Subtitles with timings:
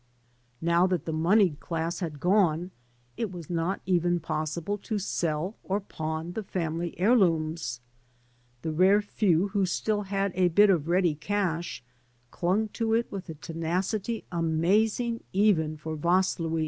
[0.61, 2.71] Now that the moneyed class had gone,
[3.17, 7.81] it was not even possible to sell or pawn the family heirlooms.
[8.63, 11.83] The rare few who still had a bit of ready cash
[12.33, 16.59] dung to it with a tenacity amazing even for Vaslui.